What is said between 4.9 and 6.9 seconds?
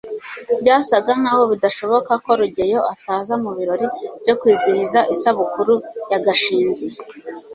isabukuru ya gashinzi